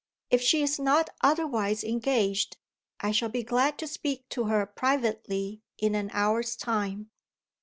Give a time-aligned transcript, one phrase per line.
[0.31, 2.57] If she is not otherwise engaged,
[3.01, 7.11] I shall be glad to speak to her privately in an hour's time."